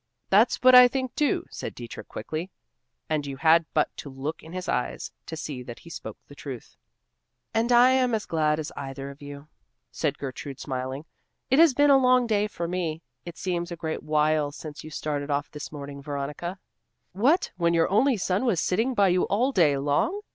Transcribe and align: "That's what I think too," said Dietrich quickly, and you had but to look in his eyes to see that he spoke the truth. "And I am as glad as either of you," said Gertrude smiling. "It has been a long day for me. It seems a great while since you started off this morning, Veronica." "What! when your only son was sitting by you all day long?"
"That's 0.31 0.63
what 0.63 0.73
I 0.73 0.87
think 0.87 1.13
too," 1.13 1.45
said 1.51 1.75
Dietrich 1.75 2.07
quickly, 2.07 2.49
and 3.07 3.23
you 3.23 3.37
had 3.37 3.67
but 3.71 3.95
to 3.97 4.09
look 4.09 4.41
in 4.41 4.51
his 4.51 4.67
eyes 4.67 5.11
to 5.27 5.37
see 5.37 5.61
that 5.61 5.77
he 5.77 5.91
spoke 5.91 6.17
the 6.27 6.33
truth. 6.33 6.75
"And 7.53 7.71
I 7.71 7.91
am 7.91 8.15
as 8.15 8.25
glad 8.25 8.57
as 8.57 8.71
either 8.75 9.11
of 9.11 9.21
you," 9.21 9.47
said 9.91 10.17
Gertrude 10.17 10.59
smiling. 10.59 11.05
"It 11.51 11.59
has 11.59 11.75
been 11.75 11.91
a 11.91 11.99
long 11.99 12.25
day 12.25 12.47
for 12.47 12.67
me. 12.67 13.03
It 13.27 13.37
seems 13.37 13.69
a 13.71 13.75
great 13.75 14.01
while 14.01 14.51
since 14.51 14.83
you 14.83 14.89
started 14.89 15.29
off 15.29 15.51
this 15.51 15.71
morning, 15.71 16.01
Veronica." 16.01 16.57
"What! 17.11 17.51
when 17.57 17.75
your 17.75 17.87
only 17.91 18.17
son 18.17 18.43
was 18.43 18.59
sitting 18.59 18.95
by 18.95 19.09
you 19.09 19.25
all 19.25 19.51
day 19.51 19.77
long?" 19.77 20.21